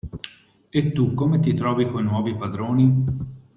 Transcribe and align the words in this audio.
E 0.71 0.91
tu 0.93 1.13
come 1.13 1.39
ti 1.39 1.53
trovi 1.53 1.85
coi 1.85 2.01
nuovi 2.01 2.35
padroni? 2.35 3.03